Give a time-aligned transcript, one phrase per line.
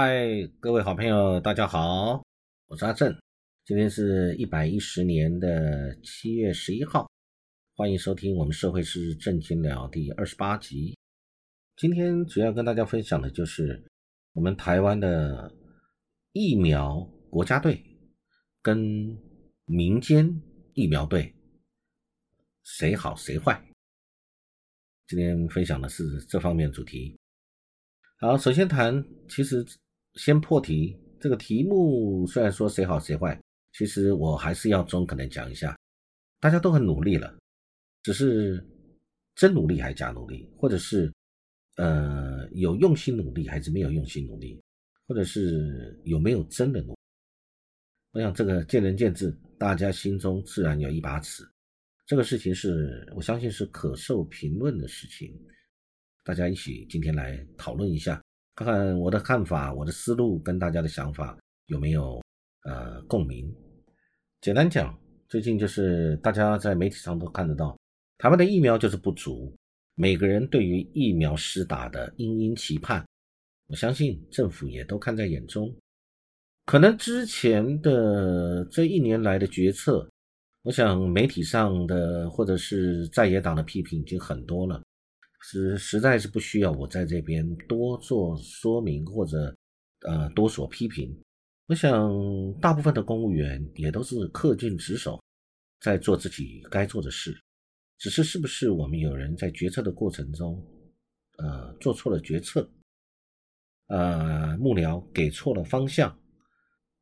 [0.00, 2.22] 嗨，各位好朋友，大家好，
[2.68, 3.12] 我是阿正。
[3.64, 7.10] 今天是一百一十年的七月十一号，
[7.74, 10.96] 欢迎收听我们社会是正经聊第二十八集。
[11.74, 13.90] 今天主要跟大家分享的就是
[14.34, 15.52] 我们台湾的
[16.30, 17.84] 疫苗国家队
[18.62, 18.78] 跟
[19.64, 20.40] 民间
[20.74, 21.34] 疫苗队
[22.62, 23.60] 谁好谁坏。
[25.08, 27.18] 今天分享的是这方面主题。
[28.20, 29.66] 好，首先谈，其实
[30.18, 30.94] 先破题。
[31.18, 33.40] 这个题目虽然说谁好谁坏，
[33.72, 35.76] 其实我还是要中肯的讲一下，
[36.38, 37.36] 大家都很努力了，
[38.02, 38.64] 只是
[39.34, 41.12] 真努力还是假努力，或者是
[41.76, 44.60] 呃有用心努力还是没有用心努力，
[45.06, 46.96] 或者是有没有真的努。
[48.12, 51.42] 我想这个见仁见智，大家心中自然有一把尺。
[52.06, 55.36] 这个事情是我相信是可受评论的事情。
[56.24, 58.22] 大家一起今天来讨论一下，
[58.58, 62.20] 看看我的看法、我的思路跟大家的想法有没有
[62.64, 63.48] 呃共鸣。
[64.40, 67.78] 简单讲，最近就是大家在媒体上都看得到，
[68.18, 69.56] 台湾的疫苗就是不足，
[69.94, 73.06] 每个人对于疫苗施打的殷殷期盼，
[73.68, 75.72] 我相信政府也都看在眼中。
[76.66, 80.10] 可能之前的这一年来的决策，
[80.62, 84.82] 我想媒体上的或者是在野党的批评已经很多了。
[85.50, 89.56] 实实在是不需要我在这边多做说明或者
[90.00, 91.18] 呃多所批评。
[91.66, 92.10] 我想
[92.60, 95.18] 大部分的公务员也都是恪尽职守，
[95.80, 97.34] 在做自己该做的事。
[97.96, 100.62] 只是是不是我们有人在决策的过程中，
[101.38, 102.70] 呃做错了决策，
[103.86, 106.14] 呃幕僚给错了方向，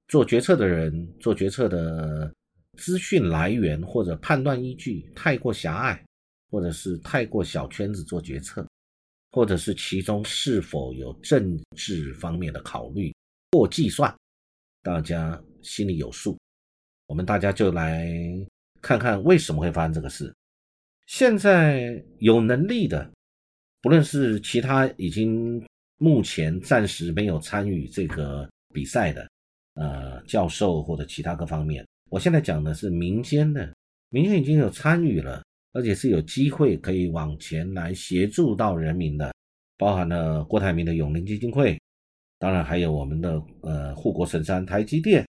[0.07, 2.33] 做决策的人做决策的
[2.79, 6.06] 资讯来源或者判断依据太过狭隘。
[6.51, 8.67] 或者是太过小圈子做决策，
[9.33, 13.15] 或者是其中是否有政治方面的考虑
[13.53, 14.15] 或计算，
[14.83, 16.39] 大家心里有数。
[17.07, 18.09] 我们大家就来
[18.81, 20.35] 看看为什么会发生这个事。
[21.07, 23.09] 现在有能力的，
[23.81, 25.65] 不论是其他已经
[25.99, 29.29] 目前暂时没有参与这个比赛的，
[29.75, 33.73] 呃，教授或者其他各方面，我现在讲的是民间的，
[34.09, 35.43] 民间已经有参与了。
[35.77, 39.31] 而且是有机会可以往前来协助到人民的，
[39.77, 41.79] 包含了郭台铭的永龄基金会，
[42.39, 45.29] 当然还有我们的呃护国神山台积电，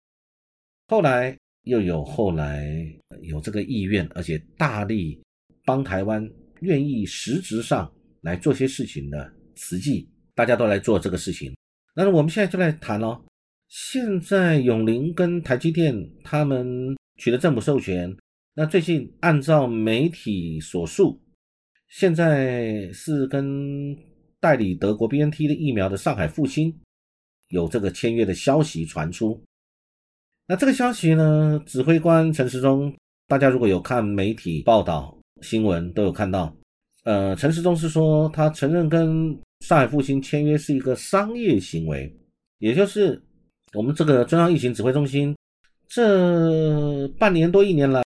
[0.88, 2.88] 后来又有后来
[3.24, 5.20] 有这个意愿，而且大力
[5.66, 6.30] 帮台湾，
[6.62, 7.92] 愿意实质上
[8.22, 11.52] 来做些事情的慈济，大家都来做这个事情。
[11.96, 13.20] 那我们现在就来谈喽。
[13.68, 18.16] 现在永龄跟台积电他们取得政府授权。
[18.58, 21.22] 那最近按照媒体所述，
[21.90, 23.94] 现在是跟
[24.40, 26.74] 代理德国 BNT 的疫苗的上海复兴
[27.50, 29.44] 有这个签约的消息传出。
[30.48, 32.96] 那这个消息呢，指挥官陈时中，
[33.28, 36.56] 大家如果有看媒体报道新闻，都有看到。
[37.04, 42.10] 呃，陈时中是说他承认跟上海复兴签约是一个商业行为，
[42.60, 43.22] 也就是
[43.74, 45.36] 我们这个中央疫情指挥中心
[45.90, 48.05] 这半年多一年来。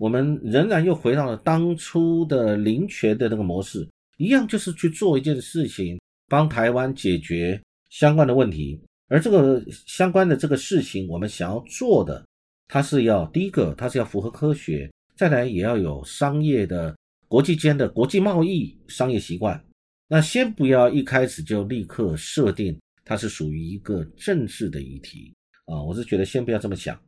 [0.00, 8.80] 我们仍然又回到了当初的林权的那个模式，一样就是去做一件事情，帮台湾解决相关的问题。
[9.08, 12.24] 而这个相关的这个事情，我们想要做的，
[12.66, 16.96] 它是要第一个，它是要符合科学，再来也要有商业的
[17.28, 19.62] 国际间的国际贸易商业习惯。
[20.08, 22.74] 那先不要一开始就立刻设定
[23.04, 25.34] 它是属于一个政治的议题
[25.66, 26.98] 啊，我是觉得先不要这么想。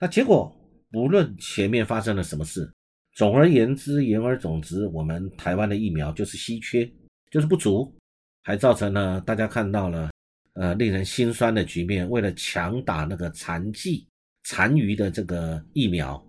[0.00, 0.52] 那结果。
[0.90, 2.70] 不论前面发生了什么事，
[3.12, 6.90] 总而言之，言而总之，我们台湾的疫苗就是稀缺，
[7.30, 7.94] 就是不足，
[8.42, 10.10] 还造成了大家看到了，
[10.54, 12.08] 呃，令人心酸的局面。
[12.10, 14.04] 为了强打那个残剂、
[14.44, 16.26] 残余的这个疫苗，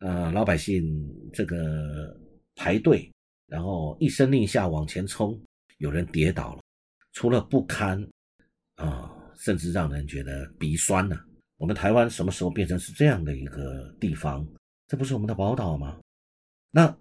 [0.00, 2.18] 呃，老百姓这个
[2.56, 3.08] 排队，
[3.46, 5.40] 然后一声令下往前冲，
[5.78, 6.62] 有人跌倒了，
[7.12, 8.04] 除了不堪，
[8.74, 11.16] 啊，甚至让人觉得鼻酸呢。
[11.62, 14.44] 我们台湾什么时候变成是这样的一个地方？
[14.88, 15.96] 这不是我们的宝岛吗？
[16.72, 16.92] 那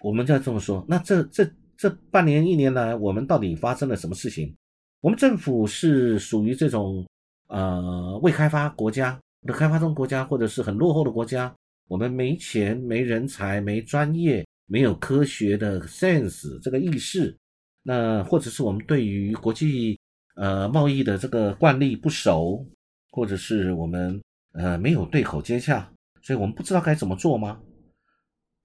[0.00, 4.56] 我们再这么说，那这这这半年一年来，我们到底发生了什么事情？
[5.02, 7.06] 我们政府是属于这种
[7.48, 11.54] 呃未开发国家的开发中国家，或者是很落后的国家？
[11.86, 17.36] 我们没钱、没人才、没专业、没有科学的 sense 这个意识，
[17.82, 20.00] 那或者是我们对于国际
[20.36, 22.66] 呃贸易的这个惯例不熟？
[23.10, 24.20] 或者是我们
[24.52, 25.90] 呃没有对口接洽，
[26.22, 27.60] 所以我们不知道该怎么做吗？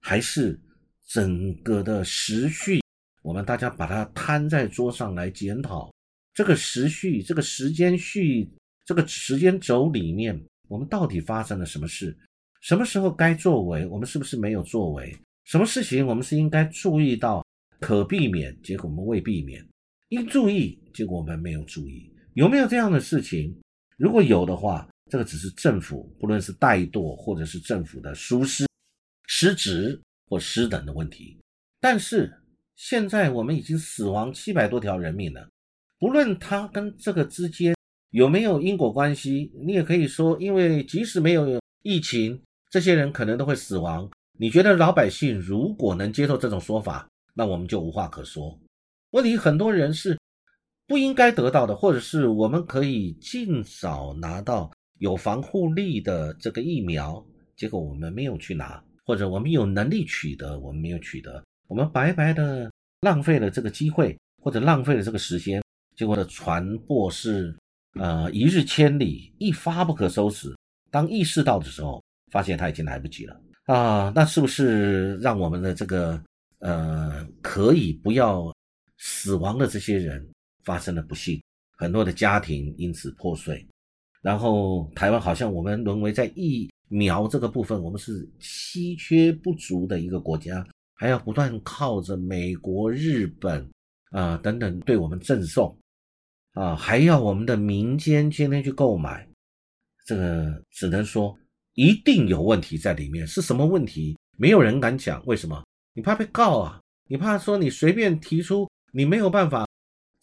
[0.00, 0.58] 还是
[1.06, 2.80] 整个的时序，
[3.22, 5.92] 我们大家把它摊在桌上来检讨，
[6.32, 8.48] 这个时序、这个时间序、
[8.84, 12.16] 这个时间轴里面，我们到底发生了什么事？
[12.60, 15.16] 什么时候该作为，我们是不是没有作为？
[15.44, 17.44] 什么事情我们是应该注意到
[17.80, 19.62] 可避免，结果我们未避免；
[20.08, 22.12] 应注意，结果我们没有注意。
[22.34, 23.56] 有没有这样的事情？
[23.96, 28.66] 如果有的话，这个只是政府，不论是怠惰或者是政府的疏失、
[29.26, 31.38] 失职或失等的问题。
[31.80, 32.32] 但是
[32.74, 35.48] 现在我们已经死亡七百多条人命了。
[35.98, 37.74] 不论他跟这个之间
[38.10, 42.38] 有没有因果关系，你也可以说，因为即使没有疫情，
[42.70, 44.10] 这些人可能都会死亡。
[44.38, 48.58] 你觉得老百姓如果能接受这种说法，那我们就无话可说。
[49.12, 50.18] 问题很多人是
[50.86, 57.24] 不应该得到的，或者是我们可以尽早拿到有防护力的这个疫苗，
[57.56, 65.62] 结果我们没有去拿，或者我们有能力取得，我们没有取得，我们白白的浪费了这个机会，或者浪费了这个时间。
[65.96, 67.56] 结果的传播是，
[67.98, 70.54] 呃，一日千里，一发不可收拾。
[70.90, 74.12] 当意识到的时候，发现他已经来不及了啊！
[74.14, 76.22] 那是不是让我们的这个，
[76.58, 78.54] 呃，可以不要
[78.98, 80.26] 死亡的这些人
[80.66, 81.42] 发生了不幸，
[81.78, 83.66] 很多的家庭因此破碎。
[84.20, 93.66] 然后台湾好像我们沦为在疫苗这个部分，我们是稀缺不足的一个国家，还要不断靠着美国、日本
[94.10, 95.74] 啊等等对我们赠送。
[96.52, 99.28] 啊，还要我们的民间天天去购买，
[100.06, 101.38] 这个只能说
[101.74, 103.26] 一定有问题在里面。
[103.26, 104.16] 是什么问题？
[104.38, 105.22] 没有人敢讲。
[105.26, 105.62] 为什么？
[105.92, 106.80] 你怕被告啊？
[107.08, 109.66] 你怕说你随便提出你没有办法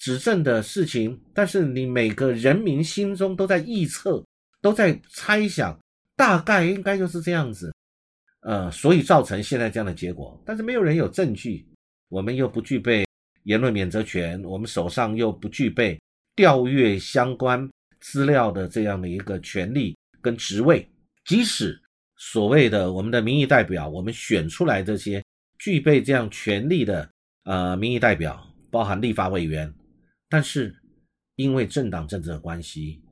[0.03, 4.21] 指证的事情，但是你每个人民心中都在臆测，
[4.61, 5.79] 都在猜想，
[6.17, 7.73] 大概应该就是这样子。
[8.41, 10.37] 呃，所以造成现在这样的结果。
[10.45, 11.65] 但是没有人有证据，
[12.09, 13.05] 我们又不具备
[13.43, 15.97] 言论免责权，我们手上又不具备。
[16.35, 17.69] 调阅相关
[18.01, 20.85] 资料的这样的一个权利跟职位，
[21.23, 21.81] 即使
[22.17, 25.23] 所谓的我们的民意代表，我们选出来这些
[25.59, 27.09] 具备这样权利的
[27.45, 29.73] 呃民意代表，包含立法委员，
[30.33, 30.75] 但是
[31.35, 33.03] 因为政党政治的关系，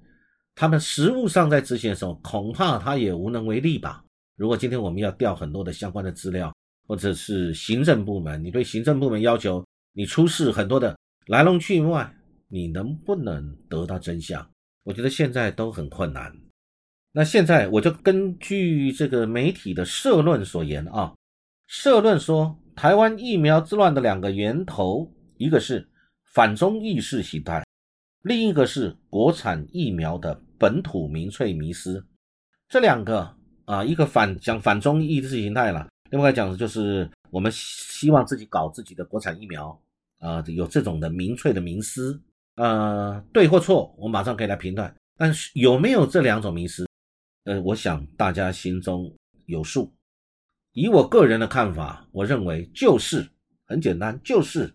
[0.55, 4.03] 他们实务上在执行的时候，恐怕他也无能为力吧。
[4.37, 6.51] 如果今天我们要调很多的相关的资料，
[6.87, 9.63] 或者是行政部门，你对行政部门要求
[9.93, 10.97] 你出示很多的
[11.27, 12.11] 来龙去脉。
[12.47, 14.49] 你能不能得到真相？
[14.81, 16.35] 我觉得现在都很困难。
[17.11, 21.13] 那现在我就根据这个媒体的社论所言啊，
[21.67, 25.87] 社论说台湾疫苗之乱的两个源头，一个是
[26.33, 27.61] 反中意识形态，
[28.21, 32.01] 另一个是国产疫苗的本土民粹迷失。
[32.69, 33.35] 这两个
[33.65, 39.77] 啊，一个反讲反中意识形态了，另外讲的就是我们希望自己搞自己的国产疫苗
[40.19, 42.21] 啊，有这种的民粹的迷思。
[42.55, 44.93] 呃，对或错，我马上可以来评断。
[45.17, 46.87] 但是有没有这两种迷失？
[47.43, 49.13] 呃，我想大家心中
[49.47, 49.93] 有数。
[50.71, 53.29] 以我个人的看法，我认为就是
[53.65, 54.73] 很简单，就是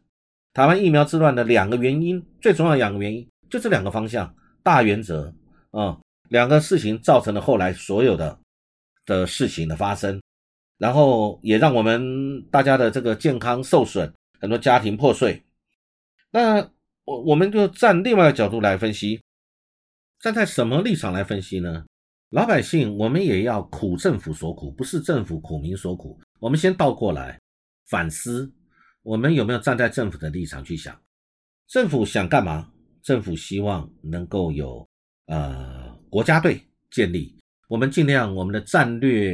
[0.57, 5.31] 台湾疫苗之乱的两个原因，最重要的两个原因，就这两个方向，大原则
[5.71, 6.01] 啊，
[6.31, 8.39] 两个事情造成了后来所有的
[9.05, 10.19] 的事情的发生，
[10.79, 15.45] 然后也让我们大家的这个健康受损，很多家庭破碎。
[16.31, 16.67] 那。
[17.05, 19.23] 我我们就站另外一个角度来分析，
[20.19, 21.85] 站在什么立场来分析呢？
[22.31, 26.19] 老百姓，我们也要苦政府所苦，不是政府苦民所苦。
[26.41, 27.39] 我们先倒过来
[27.87, 28.53] 反思，
[29.07, 31.01] 我们有没有站在政府的立场去想？
[31.69, 32.69] 政府想干嘛？
[33.05, 34.85] 政府希望能够有
[35.27, 36.61] 呃国家队
[36.91, 37.33] 建立，
[37.69, 39.33] 我们尽量我们的战略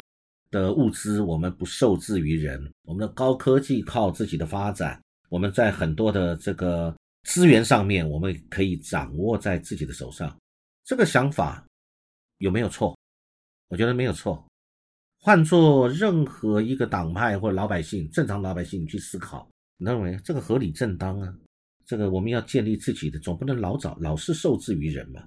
[0.51, 6.95] 的物资，我们不受制于人，我们的高科技靠自己的发展，我们在很多的这个。
[7.23, 10.37] 资源上面，我们可以掌握在自己的手上，
[10.83, 11.65] 这个想法
[12.39, 12.93] 有没有错？
[13.69, 14.45] 我觉得没有错。
[15.19, 21.33] 换做任何一个党派或者老百姓，正常老百姓去思考，你认为这个合理正当啊？
[21.85, 25.21] 这个我们要建立自己的，总不能老早老是受制于人嘛。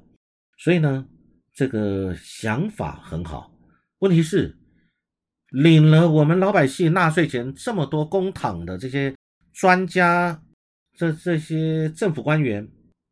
[0.59, 1.07] 所以呢，
[1.53, 3.53] 这个想法很好。
[3.99, 4.57] 问题是，
[5.51, 9.15] 领了我们老百姓纳税钱这么多公帑的这些
[9.53, 10.43] 专家。
[10.99, 12.67] 这这些政府官员，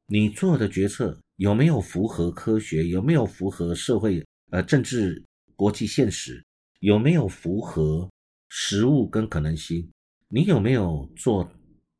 [0.06, 2.86] 你做的决策有没有符合科学？
[2.86, 5.22] 有没有符合社会呃政治
[5.54, 6.42] 国际现实？
[6.80, 8.08] 有没有符合
[8.48, 9.86] 实务跟可能性？
[10.28, 11.48] 你有没有做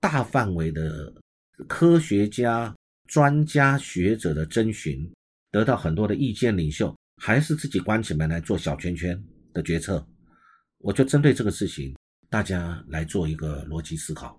[0.00, 1.12] 大范围的
[1.68, 2.74] 科学家、
[3.06, 5.08] 专家学者的征询，
[5.50, 10.04] 得到很多的意见领袖，还是自己关起门来做小圈圈的决策？
[10.78, 11.96] 我就针对这个事情，
[12.28, 14.38] 大家来做一个逻辑思考。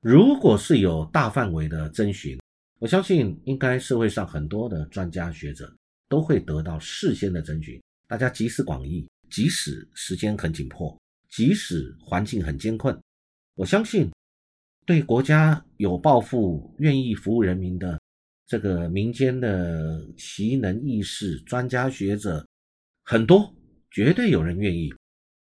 [0.00, 2.38] 如果是有大范围的征询，
[2.78, 5.74] 我相信应该社会上很多的专家学者
[6.08, 10.96] 都会得到事先的征询，大家集思广益，即使时间很紧迫，
[11.28, 12.96] 即使环境很艰困，
[13.56, 14.08] 我相信
[14.84, 18.00] 对国家有抱负、愿意服务人民的
[18.46, 22.46] 这个民间的奇能异士、专家学者
[23.02, 23.52] 很多，
[23.90, 24.94] 绝对有人愿意。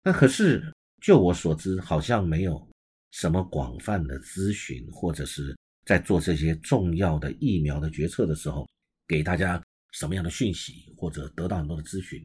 [0.04, 0.62] 那可是
[1.00, 2.68] 就我所知，好像没有
[3.12, 5.56] 什么广泛的咨询或者是。
[5.86, 8.68] 在做这些重要的疫苗的决策的时候，
[9.08, 9.60] 给大家
[9.92, 12.24] 什么样的讯息，或者得到很多的咨询。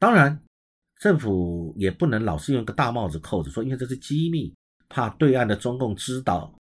[0.00, 0.36] 当然，
[0.98, 4.52] 政府也不能老是用一个大帽子扣着说，因为这是机密，
[4.88, 6.52] 怕对岸的中共知道，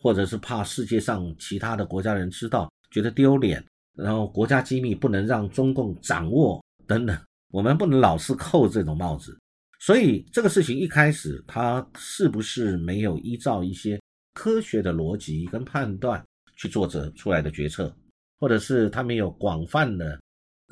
[0.00, 3.64] 或者是怕世界上其他的国家人知道，觉得丢脸，
[3.96, 7.18] 然后国家机密不能让中共掌握等等。
[7.50, 9.38] 我们不能老是扣这种帽子。
[9.80, 14.00] 所以这个事情一开始，他是不是没有依照一些？
[14.34, 17.92] 科学的逻辑跟判断去做着出来的决策，
[18.38, 20.16] 或者是他没有广泛的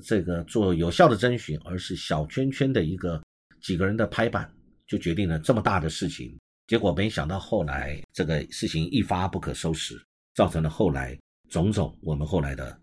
[0.05, 3.21] 这个做有效的征询，而是小圈圈的一个
[3.61, 4.49] 几个人的拍板，
[4.87, 6.39] 就决定了这么大的事情。
[6.67, 10.01] 结果没想到后来这个事情一发不可收拾，
[10.35, 11.19] 造成了后来
[11.49, 12.81] 种种我们后来的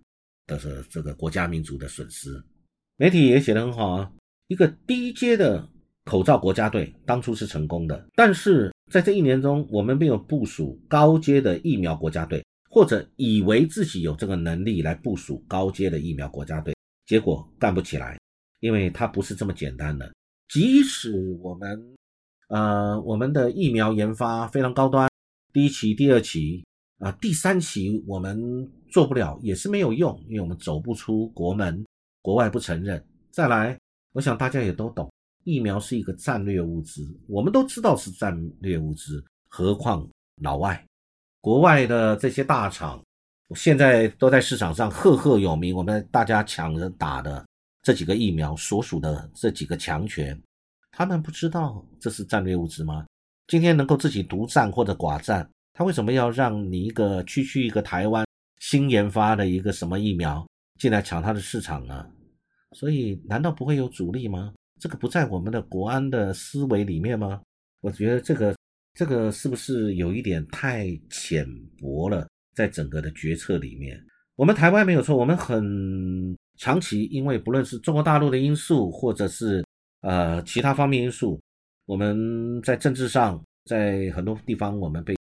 [0.48, 2.30] 的是这个国家民族的损失。
[2.98, 4.12] 媒体也写得很好啊，
[4.48, 5.68] 一个低阶的
[6.06, 8.72] 口罩国家队当初是成功的，但是。
[8.92, 16.76] 在这一年中，我们没有部署高阶的疫苗国家队，或者以为自己有这个能力来部署高阶的疫苗国家队，
[17.08, 18.20] 结果干不起来，
[18.60, 20.14] 因为它不是这么简单的。
[20.50, 21.12] 即使
[21.42, 21.96] 我们，
[22.54, 25.10] 呃，我们的疫苗研发非常高端，
[25.52, 26.64] 第一期、第二期
[27.00, 31.84] 啊，第三期我们做不了，也是没有用，因为我们走不出国门，
[32.22, 33.04] 国外不承认。
[33.32, 33.76] 再来，
[34.12, 35.12] 我想大家也都懂。
[35.46, 40.08] 疫苗是一个战略物资，我们都知道是战略物资，何况
[40.44, 40.86] 老外、
[41.42, 43.04] 国外的这些大厂，
[43.56, 45.76] 现在都在市场上赫赫有名。
[45.76, 47.44] 我们大家抢着打的
[47.82, 50.40] 这几个疫苗，所属的这几个强权，
[50.96, 53.06] 他们不知道这是战略物资吗？
[53.48, 58.24] 今天能够自己独占或者寡占，他为什么要让你一个区区一个台湾
[58.60, 60.48] 新研发的一个什么疫苗
[60.80, 62.06] 进来抢他的市场呢？
[62.74, 64.54] 所以，难道不会有阻力吗？
[64.80, 67.42] 这个不在我们的国安的思维里面吗？
[67.82, 68.56] 我觉得这个
[68.94, 71.44] 这个是不是有一点太浅
[71.80, 72.28] 薄了？
[72.56, 74.00] 在整个的决策里面，
[74.36, 79.66] 我们台湾没有错，我们很长期因为不论是中国大陆的因素，或者是
[80.04, 81.42] 呃其他方面因素，
[81.86, 85.16] 我们在政治上在很多地方我们被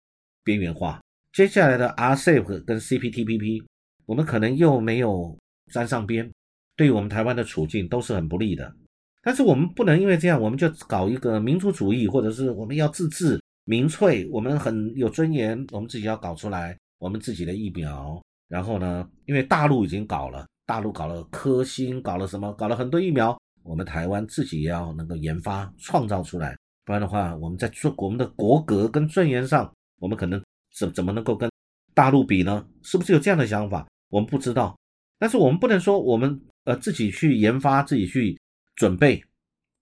[0.44, 1.00] 边缘化。
[1.34, 3.64] 接下来的 RCEP 跟 CPTPP，
[4.08, 5.38] 我们可能又没有
[5.72, 6.30] 沾上边，
[6.76, 8.74] 对于我们台湾的处境都是很不利的。
[9.22, 18.20] 但是我们不能因为这样，我们就搞一个民族主义，或者是我们要自治民粹，我们很有尊严，我们自己要搞出来我们自己的疫苗。
[18.48, 23.39] 然后呢，因为大陆已经搞了，大陆搞了科兴，搞了什么，搞了很多疫苗，
[23.70, 30.44] 我们台湾自己也要能够研发创造出来，不然的话，我们在做我们的国格跟尊严上，我们可能
[30.76, 31.48] 怎怎么能够跟
[31.94, 32.66] 大陆比呢？
[32.82, 33.88] 是不是有这样的想法？
[34.10, 34.76] 我们不知道。
[35.20, 38.38] 但是我们不能说我们呃自己去研发，自己去。
[38.76, 39.22] 准备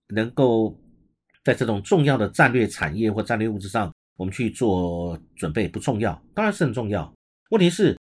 [0.07, 0.75] 能够
[1.45, 7.13] 在这种重要的战略产业或战略物资上，我们去做准备不重要，当然是很重要。
[7.51, 7.95] 问题是，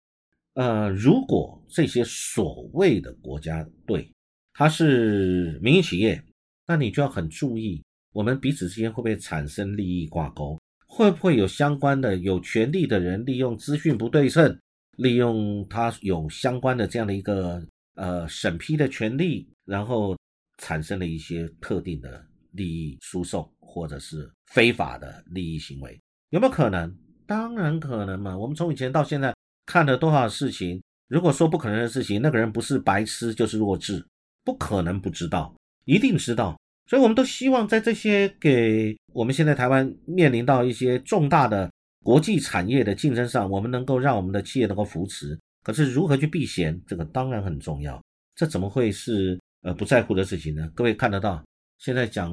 [0.54, 4.10] 呃，如果这些所谓的国家队
[4.56, 6.22] 它是民营企业，
[6.66, 14.58] 那你就要很注意，我们彼此之间会不会产生利益挂钩，会不会有相关的有权利的人利用资讯不对称，
[14.96, 17.62] 利用他有相关的这样的一个
[17.96, 20.16] 呃审批的权利，然后。
[20.62, 26.96] 产生了一些特定的利益输送，或者是非法的利益行为，有没有可能？
[27.26, 28.34] 当然可能嘛。
[28.34, 29.36] 我们从以前到现在
[29.66, 34.02] 看了多少事情，如果说不可能的事情，那个人不是白痴就是弱智，
[34.46, 36.56] 不可能不知道，一定知道。
[36.86, 41.70] 所以我们都希望在这些给我们现在台湾面临到一些重大的
[42.02, 45.38] 国际产业的竞争上，我们能够让我们的企业能够扶持。
[45.64, 48.00] 可是如何去避嫌，这个当然很重要。
[48.36, 49.38] 这怎么会是？
[49.62, 50.70] 呃，不在乎的事情呢？
[50.76, 51.42] 各位看得到，
[51.78, 52.32] 现在讲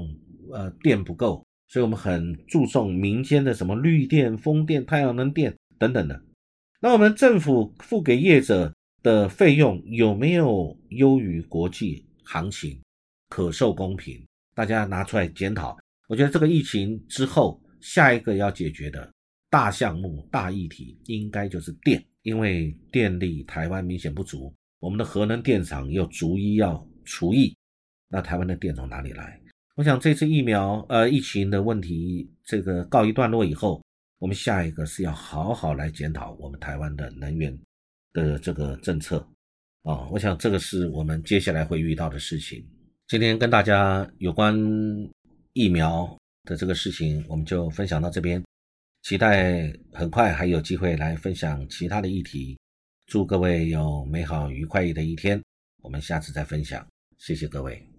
[0.52, 6.22] 呃电不够，所以我们很注重民间的什么绿电、风电、太阳能电等等的。
[6.80, 8.72] 那我们政府付给业者
[9.04, 12.82] 的费用有没有优于国际行情，
[13.30, 14.26] 可受公平？
[14.56, 15.78] 大家拿出来检讨。
[16.08, 19.14] 我觉得这个疫情之后，下一个要解决的
[19.50, 26.84] 大项目、大议题，应该就是电，因为电力台湾明显不足，我们的核能电厂又逐一要。
[27.06, 27.54] 除疫，
[28.08, 29.38] 那台湾的电从哪里来？
[29.76, 33.84] 我想这次疫苗呃疫情的问题这个告一段落以后，
[34.20, 37.54] 我们下一个是要好好来检讨我们台湾的能源
[38.14, 39.18] 的这个政策
[39.84, 42.66] 啊，我想这个是我们接下来会遇到的事情。
[43.08, 44.56] 今天跟大家有关
[45.52, 48.44] 疫苗的这个事情，我们就分享到这边，
[49.02, 52.58] 期待很快还有机会来分享其他的议题。
[53.08, 55.42] 祝各位有美好愉快的一天，
[55.82, 57.93] 我们下次再分享，谢谢各位。